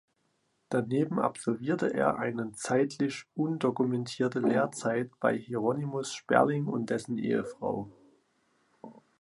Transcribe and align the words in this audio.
Daneben 0.69 1.19
absolvierte 1.19 1.93
er 1.93 2.17
einen 2.17 2.55
zeitlich 2.55 3.25
undokumentierte 3.35 4.39
Lehrzeit 4.39 5.11
bei 5.19 5.37
Hieronymus 5.37 6.15
Sperling 6.15 6.65
und 6.65 6.89
dessen 6.89 7.19
Ehefrau. 7.19 7.91